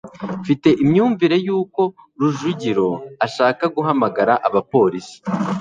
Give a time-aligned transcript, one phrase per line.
[0.41, 1.81] mfite imyumvire yuko
[2.19, 2.87] rujugiro
[3.25, 5.17] ashaka guhamagara abapolisi